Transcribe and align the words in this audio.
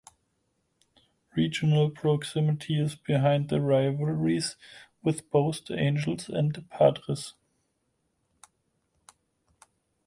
Regional 1.35 1.91
proximity 1.91 2.81
is 2.81 2.95
behind 2.95 3.49
the 3.49 3.61
rivalries 3.61 4.55
with 5.03 5.29
both 5.29 5.63
the 5.65 5.77
Angels 5.77 6.27
and 6.27 6.55
the 6.55 6.63
Padres. 6.63 7.35